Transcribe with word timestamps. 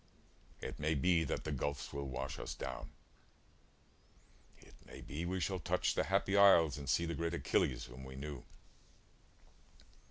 It 0.61 0.79
may 0.79 0.95
be 0.95 1.23
that 1.25 1.43
the 1.43 1.51
gulfs 1.51 1.93
will 1.93 2.07
wash 2.09 2.39
us 2.39 2.55
down: 2.55 2.89
It 4.57 4.73
may 4.83 4.99
be 5.01 5.27
we 5.27 5.39
shall 5.39 5.59
touch 5.59 5.93
the 5.93 6.05
Happy 6.05 6.35
Isles, 6.35 6.75
And 6.79 6.89
see 6.89 7.05
the 7.05 7.13
great 7.13 7.35
Achilles, 7.35 7.85
whom 7.85 8.03
we 8.03 8.15
knew. 8.15 8.43